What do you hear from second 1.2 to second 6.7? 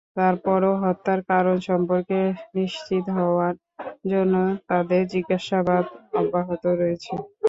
কারণ সম্পর্কে নিশ্চিত হওয়ার জন্য তাঁদের জিজ্ঞাসাবাদ অব্যাহত